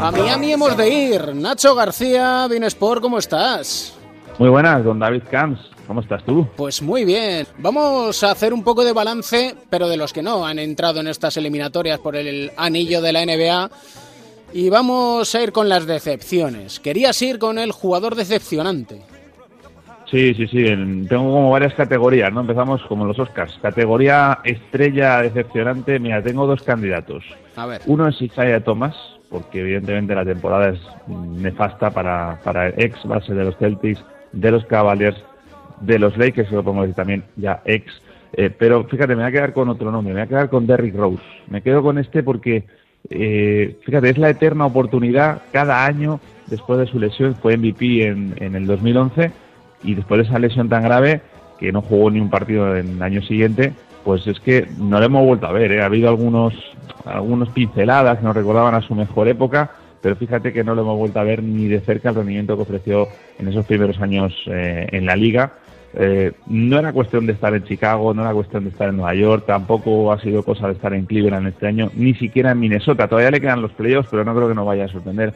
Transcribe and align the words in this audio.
A 0.00 0.10
Miami 0.10 0.52
hemos 0.52 0.74
de 0.76 0.88
ir. 0.88 1.34
Nacho 1.34 1.74
García, 1.74 2.48
Sport, 2.50 3.02
¿cómo 3.02 3.18
estás? 3.18 3.92
Muy 4.38 4.48
buenas, 4.48 4.82
don 4.82 4.98
David 4.98 5.24
Camps. 5.30 5.60
¿Cómo 5.86 6.00
estás 6.00 6.24
tú? 6.24 6.46
Pues 6.56 6.80
muy 6.80 7.04
bien. 7.04 7.46
Vamos 7.58 8.22
a 8.22 8.30
hacer 8.30 8.54
un 8.54 8.62
poco 8.62 8.84
de 8.84 8.92
balance, 8.92 9.54
pero 9.68 9.88
de 9.88 9.96
los 9.96 10.12
que 10.12 10.22
no 10.22 10.46
han 10.46 10.58
entrado 10.58 11.00
en 11.00 11.08
estas 11.08 11.36
eliminatorias 11.36 11.98
por 11.98 12.16
el 12.16 12.52
anillo 12.56 13.02
de 13.02 13.12
la 13.12 13.24
NBA. 13.26 13.70
Y 14.52 14.70
vamos 14.70 15.34
a 15.34 15.42
ir 15.42 15.52
con 15.52 15.68
las 15.68 15.86
decepciones. 15.86 16.80
Querías 16.80 17.20
ir 17.20 17.38
con 17.38 17.58
el 17.58 17.72
jugador 17.72 18.14
decepcionante. 18.14 19.02
Sí, 20.10 20.32
sí, 20.34 20.46
sí. 20.46 20.64
Tengo 21.08 21.32
como 21.32 21.50
varias 21.50 21.74
categorías, 21.74 22.32
¿no? 22.32 22.40
Empezamos 22.40 22.82
como 22.84 23.04
los 23.04 23.18
Oscars. 23.18 23.58
Categoría 23.60 24.38
estrella 24.42 25.20
decepcionante. 25.20 25.98
Mira, 25.98 26.22
tengo 26.22 26.46
dos 26.46 26.62
candidatos. 26.62 27.24
A 27.56 27.66
ver. 27.66 27.82
Uno 27.86 28.08
es 28.08 28.20
Isaiah 28.22 28.64
Thomas, 28.64 28.96
porque 29.28 29.60
evidentemente 29.60 30.14
la 30.14 30.24
temporada 30.24 30.70
es 30.70 30.80
nefasta 31.08 31.90
para, 31.90 32.38
para 32.42 32.68
el 32.68 32.74
ex 32.78 33.04
base 33.04 33.34
de 33.34 33.44
los 33.44 33.56
Celtics, 33.58 34.02
de 34.32 34.50
los 34.50 34.64
Cavaliers, 34.64 35.22
de 35.80 35.98
los 35.98 36.16
Lakers, 36.16 36.50
lo 36.52 36.64
pongo 36.64 36.82
decir 36.82 36.96
también 36.96 37.24
ya 37.36 37.60
ex. 37.66 37.92
Eh, 38.32 38.50
pero 38.50 38.84
fíjate, 38.84 39.14
me 39.14 39.22
voy 39.22 39.28
a 39.30 39.32
quedar 39.32 39.52
con 39.52 39.68
otro 39.68 39.90
nombre, 39.90 40.14
me 40.14 40.20
voy 40.20 40.26
a 40.26 40.28
quedar 40.28 40.48
con 40.48 40.66
Derrick 40.66 40.94
Rose. 40.94 41.22
Me 41.48 41.60
quedo 41.60 41.82
con 41.82 41.98
este 41.98 42.22
porque, 42.22 42.64
eh, 43.10 43.76
fíjate, 43.84 44.08
es 44.08 44.18
la 44.18 44.30
eterna 44.30 44.64
oportunidad 44.64 45.42
cada 45.52 45.84
año 45.84 46.18
después 46.46 46.78
de 46.78 46.86
su 46.86 46.98
lesión. 46.98 47.34
Fue 47.36 47.58
MVP 47.58 48.06
en, 48.06 48.34
en 48.38 48.54
el 48.54 48.66
2011 48.66 49.47
y 49.82 49.94
después 49.94 50.20
de 50.20 50.28
esa 50.28 50.38
lesión 50.38 50.68
tan 50.68 50.82
grave, 50.82 51.20
que 51.58 51.72
no 51.72 51.82
jugó 51.82 52.10
ni 52.10 52.20
un 52.20 52.30
partido 52.30 52.76
en 52.76 52.96
el 52.96 53.02
año 53.02 53.22
siguiente, 53.22 53.72
pues 54.04 54.26
es 54.26 54.40
que 54.40 54.66
no 54.78 54.98
lo 54.98 55.06
hemos 55.06 55.26
vuelto 55.26 55.46
a 55.46 55.52
ver. 55.52 55.72
¿eh? 55.72 55.82
Ha 55.82 55.86
habido 55.86 56.08
algunos, 56.08 56.54
algunos 57.04 57.48
pinceladas 57.50 58.18
que 58.18 58.24
nos 58.24 58.36
recordaban 58.36 58.74
a 58.74 58.80
su 58.80 58.94
mejor 58.94 59.28
época, 59.28 59.70
pero 60.00 60.16
fíjate 60.16 60.52
que 60.52 60.64
no 60.64 60.74
lo 60.74 60.82
hemos 60.82 60.96
vuelto 60.96 61.18
a 61.20 61.24
ver 61.24 61.42
ni 61.42 61.66
de 61.66 61.80
cerca 61.80 62.10
el 62.10 62.14
rendimiento 62.14 62.56
que 62.56 62.62
ofreció 62.62 63.08
en 63.38 63.48
esos 63.48 63.66
primeros 63.66 64.00
años 64.00 64.32
eh, 64.46 64.86
en 64.92 65.06
la 65.06 65.16
liga. 65.16 65.52
Eh, 65.94 66.32
no 66.46 66.78
era 66.78 66.92
cuestión 66.92 67.26
de 67.26 67.32
estar 67.32 67.54
en 67.54 67.64
Chicago, 67.64 68.12
no 68.14 68.22
era 68.22 68.32
cuestión 68.32 68.64
de 68.64 68.70
estar 68.70 68.88
en 68.88 68.96
Nueva 68.96 69.14
York, 69.14 69.44
tampoco 69.46 70.12
ha 70.12 70.20
sido 70.20 70.42
cosa 70.42 70.66
de 70.66 70.74
estar 70.74 70.92
en 70.92 71.06
Cleveland 71.06 71.48
este 71.48 71.66
año, 71.66 71.90
ni 71.94 72.14
siquiera 72.14 72.52
en 72.52 72.60
Minnesota. 72.60 73.08
Todavía 73.08 73.30
le 73.30 73.40
quedan 73.40 73.62
los 73.62 73.72
playoffs, 73.72 74.08
pero 74.10 74.24
no 74.24 74.34
creo 74.34 74.48
que 74.48 74.54
nos 74.54 74.66
vaya 74.66 74.84
a 74.84 74.88
sorprender. 74.88 75.32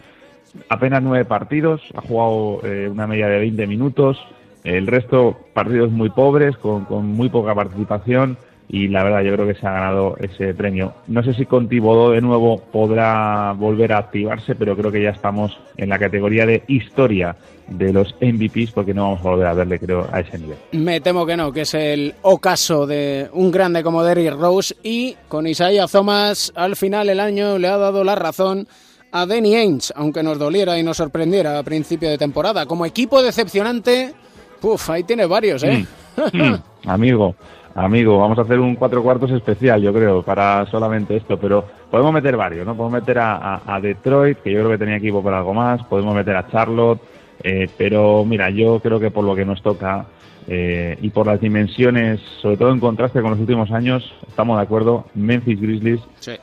Apenas 0.68 1.02
nueve 1.02 1.24
partidos, 1.24 1.80
ha 1.94 2.00
jugado 2.00 2.60
una 2.90 3.06
media 3.06 3.28
de 3.28 3.38
20 3.38 3.66
minutos, 3.66 4.18
el 4.64 4.86
resto 4.86 5.36
partidos 5.54 5.90
muy 5.90 6.10
pobres, 6.10 6.56
con, 6.56 6.84
con 6.84 7.06
muy 7.06 7.28
poca 7.28 7.54
participación 7.54 8.36
y 8.72 8.88
la 8.88 9.04
verdad 9.04 9.22
yo 9.22 9.34
creo 9.34 9.46
que 9.46 9.54
se 9.54 9.66
ha 9.66 9.72
ganado 9.72 10.16
ese 10.18 10.54
premio. 10.54 10.94
No 11.06 11.22
sé 11.22 11.34
si 11.34 11.44
con 11.44 11.68
Tibodó 11.68 12.12
de 12.12 12.22
nuevo 12.22 12.58
podrá 12.72 13.52
volver 13.52 13.92
a 13.92 13.98
activarse, 13.98 14.54
pero 14.54 14.74
creo 14.74 14.90
que 14.90 15.02
ya 15.02 15.10
estamos 15.10 15.56
en 15.76 15.90
la 15.90 15.98
categoría 15.98 16.46
de 16.46 16.62
historia 16.68 17.36
de 17.68 17.92
los 17.92 18.14
MVPs 18.20 18.72
porque 18.72 18.94
no 18.94 19.02
vamos 19.02 19.20
a 19.20 19.30
volver 19.30 19.46
a 19.46 19.54
verle 19.54 19.78
creo 19.78 20.08
a 20.10 20.20
ese 20.20 20.38
nivel. 20.38 20.56
Me 20.72 21.02
temo 21.02 21.26
que 21.26 21.36
no, 21.36 21.52
que 21.52 21.62
es 21.62 21.74
el 21.74 22.14
ocaso 22.22 22.86
de 22.86 23.28
un 23.34 23.50
grande 23.50 23.82
como 23.82 24.02
Derrick 24.02 24.32
Rose 24.32 24.74
y 24.82 25.16
con 25.28 25.46
Isaiah 25.46 25.86
Thomas 25.86 26.50
al 26.56 26.74
final 26.74 27.10
el 27.10 27.20
año 27.20 27.58
le 27.58 27.68
ha 27.68 27.76
dado 27.76 28.04
la 28.04 28.14
razón 28.14 28.66
a 29.12 29.26
Danny 29.26 29.54
Ainge, 29.54 29.92
aunque 29.94 30.22
nos 30.22 30.38
doliera 30.38 30.78
y 30.78 30.82
nos 30.82 30.96
sorprendiera 30.96 31.58
a 31.58 31.62
principio 31.62 32.10
de 32.10 32.18
temporada. 32.18 32.66
Como 32.66 32.86
equipo 32.86 33.22
decepcionante, 33.22 34.14
puf, 34.60 34.90
ahí 34.90 35.04
tiene 35.04 35.26
varios, 35.26 35.62
¿eh? 35.62 35.86
Mm, 36.16 36.36
mm, 36.36 36.62
amigo, 36.86 37.34
Amigo, 37.74 38.18
vamos 38.18 38.38
a 38.38 38.42
hacer 38.42 38.60
un 38.60 38.76
cuatro 38.76 39.02
cuartos 39.02 39.30
especial, 39.30 39.80
yo 39.80 39.94
creo, 39.94 40.22
para 40.22 40.66
solamente 40.66 41.16
esto, 41.16 41.38
pero 41.38 41.64
podemos 41.90 42.12
meter 42.12 42.36
varios, 42.36 42.66
¿no? 42.66 42.76
Podemos 42.76 43.00
meter 43.00 43.18
a, 43.18 43.78
Detroit, 43.80 44.38
que 44.38 44.52
yo 44.52 44.58
creo 44.58 44.70
que 44.72 44.78
tenía 44.78 44.96
equipo 44.96 45.22
para 45.22 45.38
algo 45.38 45.54
más, 45.54 45.82
podemos 45.84 46.14
meter 46.14 46.36
a 46.36 46.46
Charlotte, 46.48 47.00
eh, 47.42 47.68
pero 47.78 48.26
mira, 48.26 48.50
yo 48.50 48.78
creo 48.80 49.00
que 49.00 49.10
por 49.10 49.24
lo 49.24 49.34
que 49.34 49.46
nos 49.46 49.62
toca 49.62 50.04
eh, 50.48 50.98
y 51.00 51.10
por 51.10 51.26
las 51.26 51.40
dimensiones, 51.40 52.20
sobre 52.40 52.56
todo 52.56 52.72
en 52.72 52.80
contraste 52.80 53.20
con 53.20 53.30
los 53.30 53.40
últimos 53.40 53.70
años, 53.70 54.14
estamos 54.28 54.56
de 54.58 54.62
acuerdo, 54.64 55.06
Memphis 55.14 55.60
Grizzlies, 55.60 56.00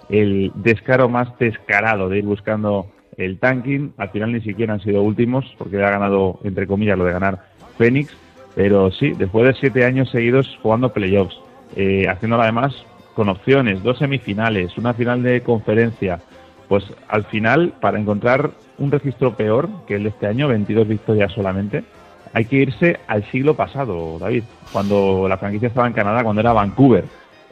el 0.10 0.52
descaro 0.56 1.10
más 1.10 1.38
descarado 1.38 2.10
de 2.10 2.20
ir 2.20 2.26
buscando 2.26 2.88
el 3.18 3.38
tanking, 3.38 3.94
al 3.98 4.10
final 4.10 4.32
ni 4.32 4.42
siquiera 4.42 4.74
han 4.74 4.82
sido 4.82 5.04
últimos, 5.04 5.46
porque 5.58 5.84
ha 5.84 5.90
ganado, 5.90 6.40
entre 6.44 6.68
comillas, 6.68 6.98
lo 6.98 7.06
de 7.06 7.12
ganar 7.12 7.46
Phoenix, 7.78 8.16
pero 8.56 8.92
sí, 8.92 9.12
después 9.12 9.48
de 9.48 9.60
siete 9.60 9.86
años 9.86 10.10
seguidos 10.10 10.58
jugando 10.62 10.94
playoffs, 10.94 11.38
eh, 11.76 12.08
haciéndolo 12.08 12.44
además 12.44 12.74
con 13.14 13.30
opciones, 13.30 13.84
dos 13.84 13.98
semifinales, 13.98 14.78
una 14.78 14.94
final 14.94 15.24
de 15.24 15.42
conferencia, 15.42 16.22
pues 16.70 16.86
al 17.08 17.26
final, 17.26 17.74
para 17.82 18.00
encontrar 18.00 18.52
un 18.78 18.92
registro 18.92 19.36
peor 19.36 19.70
que 19.88 19.96
el 19.96 20.04
de 20.04 20.10
este 20.10 20.28
año, 20.28 20.48
22 20.48 20.88
victorias 20.88 21.32
solamente, 21.34 21.84
hay 22.34 22.46
que 22.46 22.58
irse 22.58 23.00
al 23.08 23.24
siglo 23.32 23.56
pasado, 23.56 24.20
David, 24.20 24.44
cuando 24.72 25.28
la 25.28 25.38
franquicia 25.38 25.68
estaba 25.68 25.88
en 25.88 25.94
Canadá, 25.94 26.24
cuando 26.24 26.42
era 26.42 26.54
Vancouver. 26.54 27.06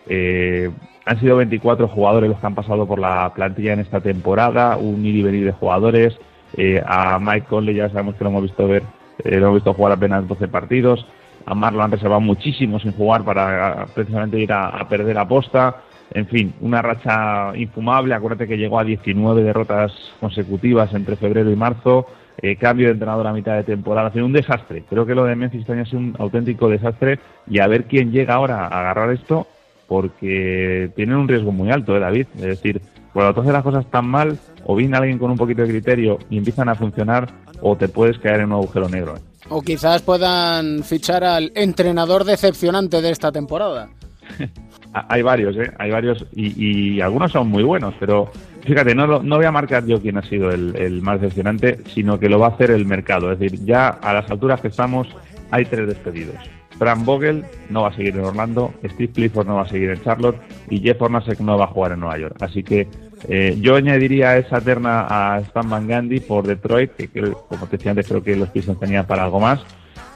Eh, 0.07 0.69
han 1.05 1.19
sido 1.19 1.38
24 1.38 1.88
jugadores 1.88 2.29
los 2.29 2.39
que 2.39 2.47
han 2.47 2.55
pasado 2.55 2.85
por 2.85 2.99
la 2.99 3.33
plantilla 3.33 3.73
en 3.73 3.79
esta 3.79 4.01
temporada, 4.01 4.77
un 4.77 5.05
ir 5.05 5.15
y 5.15 5.23
venir 5.23 5.45
de 5.45 5.51
jugadores. 5.53 6.17
Eh, 6.55 6.81
a 6.85 7.19
Mike 7.19 7.47
Conley 7.49 7.75
ya 7.75 7.89
sabemos 7.89 8.15
que 8.15 8.23
lo 8.23 8.29
hemos 8.29 8.43
visto 8.43 8.67
ver 8.67 8.83
eh, 9.23 9.39
lo 9.39 9.47
hemos 9.47 9.55
visto 9.55 9.73
jugar 9.73 9.93
apenas 9.93 10.27
12 10.27 10.47
partidos. 10.47 11.05
A 11.45 11.55
Mar 11.55 11.73
lo 11.73 11.83
han 11.83 11.91
reservado 11.91 12.21
muchísimo 12.21 12.79
sin 12.79 12.91
jugar 12.91 13.23
para 13.23 13.85
precisamente 13.94 14.39
ir 14.39 14.51
a, 14.51 14.85
perder 14.89 15.17
a 15.17 15.27
posta. 15.27 15.77
En 16.13 16.27
fin, 16.27 16.53
una 16.61 16.81
racha 16.81 17.55
infumable. 17.55 18.13
Acuérdate 18.13 18.47
que 18.47 18.57
llegó 18.57 18.79
a 18.79 18.83
19 18.83 19.44
derrotas 19.44 19.91
consecutivas 20.19 20.94
entre 20.94 21.15
febrero 21.15 21.51
y 21.51 21.55
marzo. 21.55 22.07
Eh, 22.41 22.55
cambio 22.55 22.87
de 22.87 22.93
entrenador 22.93 23.25
a 23.27 23.33
mitad 23.33 23.55
de 23.55 23.63
temporada. 23.63 24.09
Ha 24.09 24.13
sido 24.13 24.25
un 24.25 24.33
desastre. 24.33 24.83
Creo 24.89 25.05
que 25.05 25.15
lo 25.15 25.25
de 25.25 25.35
Memphis 25.35 25.61
este 25.61 25.81
es 25.81 25.93
un 25.93 26.15
auténtico 26.19 26.69
desastre. 26.69 27.19
Y 27.49 27.59
a 27.59 27.67
ver 27.67 27.85
quién 27.85 28.11
llega 28.11 28.35
ahora 28.35 28.67
a 28.67 28.79
agarrar 28.79 29.11
esto, 29.11 29.47
porque 29.87 30.91
tienen 30.95 31.15
un 31.15 31.27
riesgo 31.27 31.51
muy 31.51 31.71
alto, 31.71 31.95
¿eh, 31.95 31.99
David? 31.99 32.27
Es 32.35 32.41
decir, 32.41 32.81
cuando 33.13 33.33
tú 33.33 33.41
haces 33.41 33.53
las 33.53 33.63
cosas 33.63 33.89
tan 33.89 34.05
mal, 34.05 34.37
o 34.65 34.75
viene 34.75 34.97
alguien 34.97 35.17
con 35.17 35.31
un 35.31 35.37
poquito 35.37 35.63
de 35.63 35.69
criterio 35.69 36.19
y 36.29 36.37
empiezan 36.37 36.69
a 36.69 36.75
funcionar, 36.75 37.27
o 37.61 37.75
te 37.75 37.87
puedes 37.87 38.19
caer 38.19 38.41
en 38.41 38.47
un 38.47 38.53
agujero 38.53 38.89
negro. 38.89 39.17
¿eh? 39.17 39.21
O 39.49 39.61
quizás 39.61 40.01
puedan 40.01 40.83
fichar 40.83 41.23
al 41.23 41.51
entrenador 41.55 42.25
decepcionante 42.25 43.01
de 43.01 43.09
esta 43.09 43.31
temporada. 43.31 43.89
hay 44.93 45.21
varios, 45.21 45.55
¿eh? 45.57 45.71
Hay 45.79 45.91
varios 45.91 46.25
y, 46.33 46.99
algunos 47.01 47.31
son 47.31 47.49
muy 47.49 47.63
buenos, 47.63 47.93
pero 47.99 48.31
fíjate, 48.67 48.94
no, 48.94 49.07
no 49.23 49.35
voy 49.38 49.45
a 49.45 49.51
marcar 49.51 49.85
yo 49.85 50.01
quién 50.01 50.17
ha 50.17 50.23
sido 50.23 50.51
el, 50.51 51.01
más 51.01 51.22
decepcionante, 51.22 51.79
sino 51.94 52.19
que 52.19 52.29
lo 52.29 52.39
va 52.39 52.47
a 52.47 52.50
hacer 52.51 52.72
el 52.72 52.85
mercado. 52.85 53.31
Es 53.31 53.39
decir, 53.39 53.63
ya 53.66 53.88
a 53.88 54.13
las 54.13 54.29
alturas 54.29 54.61
que 54.61 54.67
estamos 54.67 55.07
hay 55.50 55.66
tres 55.66 55.88
despedidos. 55.88 56.35
Fran 56.77 57.06
Vogel 57.06 57.44
no 57.69 57.83
va 57.83 57.89
a 57.89 57.95
seguir 57.95 58.16
en 58.16 58.25
Orlando, 58.25 58.73
Steve 58.83 59.11
Clifford 59.11 59.47
no 59.47 59.56
va 59.56 59.63
a 59.63 59.67
seguir 59.67 59.89
en 59.89 60.03
Charlotte 60.03 60.38
y 60.69 60.79
Jeff 60.79 61.01
Hornacek 61.01 61.39
no 61.39 61.57
va 61.57 61.66
a 61.66 61.69
jugar 61.69 61.94
en 61.94 62.01
Nueva 62.01 62.19
York. 62.19 62.35
Así 62.39 62.61
que 62.61 62.88
eh, 63.27 63.57
yo 63.59 63.75
añadiría 63.75 64.38
esa 64.38 64.61
terna 64.61 65.07
a 65.09 65.39
Stan 65.39 65.67
Van 65.67 65.88
Gundy 65.88 66.19
por 66.19 66.45
Detroit, 66.45 66.91
que, 66.91 67.09
como 67.09 67.66
te 67.66 67.77
decía 67.77 67.91
antes 67.91 68.07
creo 68.07 68.22
que 68.22 68.35
los 68.35 68.50
Pistons 68.50 68.79
tenían 68.79 69.07
para 69.07 69.23
algo 69.23 69.39
más. 69.39 69.61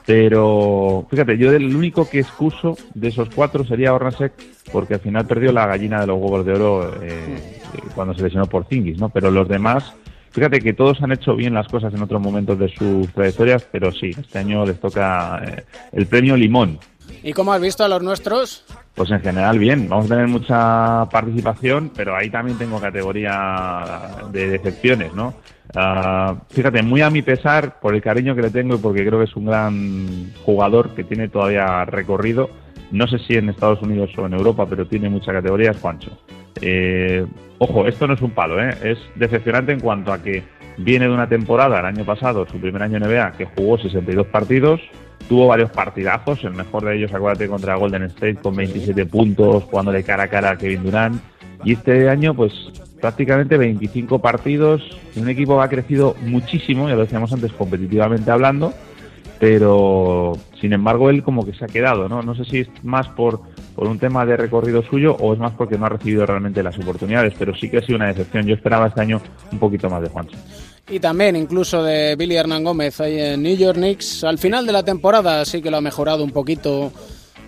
Pero 0.05 1.07
fíjate, 1.09 1.37
yo 1.37 1.51
el 1.51 1.75
único 1.75 2.09
que 2.09 2.19
excuso 2.19 2.77
de 2.93 3.07
esos 3.07 3.29
cuatro 3.29 3.63
sería 3.63 3.93
Hornacek, 3.93 4.33
porque 4.71 4.95
al 4.95 4.99
final 4.99 5.25
perdió 5.25 5.51
la 5.51 5.67
gallina 5.67 6.01
de 6.01 6.07
los 6.07 6.19
huevos 6.19 6.45
de 6.45 6.53
oro 6.53 6.93
eh, 7.01 7.60
cuando 7.95 8.13
se 8.13 8.23
lesionó 8.23 8.45
por 8.45 8.65
Zingis, 8.65 8.99
¿no? 8.99 9.09
Pero 9.09 9.31
los 9.31 9.47
demás, 9.47 9.93
fíjate 10.31 10.59
que 10.59 10.73
todos 10.73 11.01
han 11.01 11.11
hecho 11.11 11.35
bien 11.35 11.53
las 11.53 11.67
cosas 11.67 11.93
en 11.93 12.01
otros 12.01 12.21
momentos 12.21 12.57
de 12.57 12.69
sus 12.69 13.07
trayectorias, 13.13 13.67
pero 13.71 13.91
sí, 13.91 14.11
este 14.17 14.39
año 14.39 14.65
les 14.65 14.79
toca 14.79 15.41
eh, 15.45 15.63
el 15.91 16.07
premio 16.07 16.35
Limón. 16.35 16.79
¿Y 17.23 17.33
cómo 17.33 17.53
has 17.53 17.61
visto 17.61 17.83
a 17.83 17.87
los 17.87 18.01
nuestros? 18.01 18.65
Pues 18.95 19.11
en 19.11 19.21
general 19.21 19.59
bien, 19.59 19.87
vamos 19.87 20.05
a 20.07 20.09
tener 20.09 20.27
mucha 20.27 21.07
participación, 21.09 21.91
pero 21.95 22.15
ahí 22.15 22.29
también 22.29 22.57
tengo 22.57 22.79
categoría 22.79 24.17
de 24.31 24.49
decepciones, 24.49 25.13
¿no? 25.13 25.35
Ah, 25.75 26.35
fíjate, 26.49 26.81
muy 26.81 27.01
a 27.01 27.09
mi 27.09 27.21
pesar, 27.21 27.79
por 27.79 27.95
el 27.95 28.01
cariño 28.01 28.35
que 28.35 28.41
le 28.41 28.49
tengo 28.49 28.75
y 28.75 28.79
porque 28.79 29.05
creo 29.05 29.19
que 29.19 29.25
es 29.25 29.35
un 29.35 29.45
gran 29.45 30.33
jugador 30.43 30.93
que 30.95 31.03
tiene 31.03 31.29
todavía 31.29 31.85
recorrido, 31.85 32.49
no 32.91 33.07
sé 33.07 33.19
si 33.19 33.35
en 33.35 33.49
Estados 33.49 33.81
Unidos 33.81 34.11
o 34.17 34.25
en 34.25 34.33
Europa, 34.33 34.65
pero 34.69 34.85
tiene 34.85 35.09
mucha 35.09 35.31
categoría, 35.31 35.71
es 35.71 35.79
Juancho. 35.79 36.11
Eh, 36.61 37.25
ojo, 37.57 37.87
esto 37.87 38.07
no 38.07 38.13
es 38.13 38.21
un 38.21 38.31
palo, 38.31 38.61
¿eh? 38.61 38.75
es 38.83 38.97
decepcionante 39.15 39.71
en 39.71 39.79
cuanto 39.79 40.11
a 40.11 40.21
que 40.21 40.43
viene 40.77 41.07
de 41.07 41.13
una 41.13 41.27
temporada, 41.27 41.79
el 41.79 41.85
año 41.85 42.05
pasado, 42.05 42.45
su 42.47 42.59
primer 42.59 42.83
año 42.83 42.97
en 42.97 43.03
NBA, 43.03 43.33
que 43.33 43.45
jugó 43.45 43.77
62 43.77 44.27
partidos, 44.27 44.81
tuvo 45.29 45.47
varios 45.47 45.71
partidazos, 45.71 46.43
el 46.43 46.53
mejor 46.53 46.85
de 46.85 46.97
ellos, 46.97 47.13
acuérdate, 47.13 47.47
contra 47.47 47.75
Golden 47.75 48.03
State 48.03 48.35
con 48.35 48.55
27 48.55 49.05
puntos, 49.05 49.63
jugando 49.63 49.91
de 49.91 50.03
cara 50.03 50.23
a 50.23 50.27
cara 50.27 50.51
a 50.51 50.57
Kevin 50.57 50.83
Durant. 50.83 51.21
Y 51.63 51.73
este 51.73 52.09
año, 52.09 52.33
pues 52.33 52.51
prácticamente 52.99 53.57
25 53.57 54.19
partidos, 54.19 54.81
un 55.15 55.29
equipo 55.29 55.57
que 55.57 55.63
ha 55.63 55.69
crecido 55.69 56.15
muchísimo, 56.21 56.89
ya 56.89 56.95
lo 56.95 57.01
decíamos 57.01 57.31
antes, 57.31 57.51
competitivamente 57.53 58.31
hablando, 58.31 58.73
pero 59.41 60.37
sin 60.59 60.71
embargo 60.71 61.09
él 61.09 61.23
como 61.23 61.43
que 61.43 61.55
se 61.55 61.65
ha 61.65 61.67
quedado, 61.67 62.07
¿no? 62.07 62.21
No 62.21 62.35
sé 62.35 62.45
si 62.45 62.59
es 62.59 62.67
más 62.83 63.07
por, 63.07 63.41
por 63.75 63.87
un 63.87 63.97
tema 63.97 64.23
de 64.23 64.37
recorrido 64.37 64.83
suyo 64.83 65.17
o 65.19 65.33
es 65.33 65.39
más 65.39 65.53
porque 65.53 65.79
no 65.79 65.87
ha 65.87 65.89
recibido 65.89 66.27
realmente 66.27 66.61
las 66.61 66.77
oportunidades, 66.77 67.33
pero 67.39 67.55
sí 67.55 67.67
que 67.67 67.79
ha 67.79 67.81
sido 67.81 67.95
una 67.95 68.09
decepción. 68.09 68.45
Yo 68.45 68.53
esperaba 68.53 68.85
este 68.85 69.01
año 69.01 69.19
un 69.51 69.57
poquito 69.57 69.89
más 69.89 70.03
de 70.03 70.09
Juancho. 70.09 70.37
Y 70.87 70.99
también 70.99 71.35
incluso 71.35 71.81
de 71.81 72.15
Billy 72.15 72.35
Hernán 72.35 72.63
Gómez 72.63 73.01
ahí 73.01 73.19
en 73.19 73.41
New 73.41 73.57
York 73.57 73.77
Knicks. 73.77 74.23
Al 74.25 74.37
final 74.37 74.63
de 74.67 74.73
la 74.73 74.83
temporada 74.83 75.43
sí 75.43 75.59
que 75.59 75.71
lo 75.71 75.77
ha 75.77 75.81
mejorado 75.81 76.23
un 76.23 76.31
poquito 76.31 76.91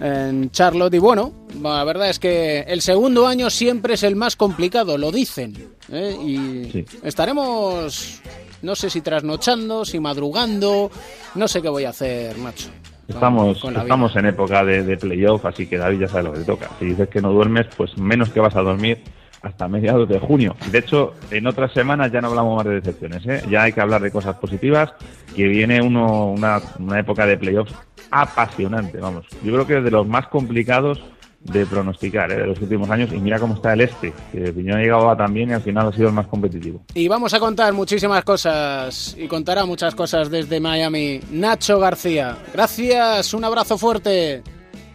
en 0.01 0.50
Charlotte. 0.50 0.96
Y 0.96 1.00
bueno, 1.00 1.31
la 1.62 1.84
verdad 1.84 2.10
es 2.10 2.18
que 2.18 2.62
el 2.62 2.81
segundo 2.81 3.28
año 3.28 3.51
siempre 3.51 3.94
es 3.94 4.01
el 4.01 4.16
más 4.16 4.36
complicado, 4.36 4.98
lo 4.98 5.12
dicen. 5.12 5.75
¿eh? 5.92 6.18
Y 6.25 6.86
estaremos, 7.04 8.19
no 8.63 8.75
sé 8.75 8.89
si 8.89 9.01
trasnochando, 9.01 9.86
si 9.86 10.00
madrugando, 10.00 10.89
no 11.36 11.48
sé 11.48 11.62
qué 11.62 11.69
voy 11.69 11.86
a 11.86 11.89
hacer, 11.89 12.38
macho. 12.38 12.69
Estamos, 13.07 13.62
estamos 13.63 14.15
en 14.15 14.25
época 14.27 14.63
de, 14.63 14.81
de 14.83 14.98
playoff, 14.98 15.45
así 15.45 15.68
que 15.68 15.77
David 15.77 16.00
ya 16.00 16.07
sabe 16.07 16.24
lo 16.24 16.33
que 16.33 16.39
te 16.39 16.45
toca. 16.45 16.69
Si 16.80 16.86
dices 16.86 17.10
que 17.10 17.21
no 17.21 17.31
duermes, 17.31 17.68
pues 17.75 17.98
menos 17.98 18.30
que 18.30 18.39
vas 18.39 18.56
a 18.56 18.62
dormir 18.62 19.04
hasta 19.42 19.68
mediados 19.68 20.07
de 20.07 20.19
junio. 20.19 20.56
De 20.71 20.80
hecho, 20.80 21.13
en 21.30 21.45
otras 21.45 21.74
semanas 21.74 22.12
ya 22.12 22.21
no 22.21 22.30
hablamos 22.30 22.56
más 22.56 22.65
de 22.65 22.75
decepciones, 22.75 23.25
¿eh? 23.27 23.44
ya 23.50 23.63
hay 23.63 23.74
que 23.74 23.81
hablar 23.81 24.01
de 24.01 24.10
cosas 24.10 24.38
positivas, 24.38 24.94
que 25.36 25.48
viene 25.48 25.81
uno, 25.81 26.27
una, 26.27 26.62
una 26.80 27.00
época 27.00 27.25
de 27.25 27.38
playoffs 27.38 27.74
apasionante, 28.10 29.00
vamos. 29.00 29.25
Yo 29.44 29.51
creo 29.51 29.68
que 29.68 29.77
es 29.80 29.83
de 29.83 29.92
los 29.92 30.07
más 30.07 30.27
complicados 30.27 31.04
de 31.44 31.66
pronosticar 31.66 32.31
¿eh? 32.31 32.38
de 32.38 32.48
los 32.48 32.60
últimos 32.60 32.90
años 32.90 33.12
y 33.13 33.18
mira 33.18 33.40
cómo 33.40 33.56
está 33.56 33.74
el 33.74 33.81
este, 33.81 34.13
que 34.31 34.51
Piñón 34.54 34.78
ha 34.78 34.81
llegado 34.81 35.10
a 35.10 35.18
también 35.18 35.50
y 35.50 35.54
al 35.54 35.62
final 35.62 35.88
ha 35.88 35.92
sido 35.92 36.07
el 36.07 36.13
más 36.13 36.28
competitivo. 36.28 36.81
Y 36.94 37.07
vamos 37.07 37.34
a 37.34 37.40
contar 37.40 37.74
muchísimas 37.74 38.24
cosas 38.24 39.16
y 39.18 39.28
contará 39.28 39.66
muchas 39.66 39.95
cosas 39.95 40.30
desde 40.30 40.60
Miami. 40.60 41.19
Nacho 41.31 41.80
García, 41.80 42.38
gracias, 42.54 43.34
un 43.34 43.44
abrazo 43.44 43.78
fuerte. 43.78 44.42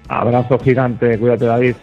Abrazo 0.08 0.58
gigante, 0.58 1.18
cuídate 1.18 1.44
David. 1.44 1.74